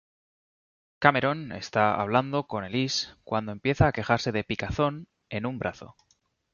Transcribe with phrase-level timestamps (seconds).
[0.97, 5.95] Cameron está hablando con Elise cuando empieza a quejarse de picazón en un brazo.